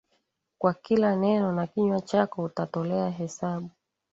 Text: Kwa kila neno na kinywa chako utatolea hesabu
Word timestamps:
Kwa 0.57 0.73
kila 0.73 1.15
neno 1.15 1.51
na 1.51 1.67
kinywa 1.67 2.01
chako 2.01 2.43
utatolea 2.43 3.09
hesabu 3.09 3.69